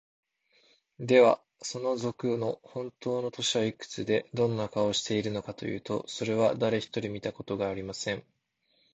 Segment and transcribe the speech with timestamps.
[0.99, 8.23] では、その賊のほんとうの年はいくつで、どんな顔をしているのかというと、それは、だれひとり見たことがありません。